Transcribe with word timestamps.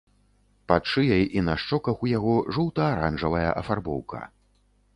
Пад 0.71 0.87
шыяй 0.91 1.23
і 1.41 1.43
на 1.49 1.57
шчоках 1.63 2.01
у 2.07 2.09
яго 2.11 2.33
жоўта-аранжавая 2.57 3.47
афарбоўка. 3.61 4.21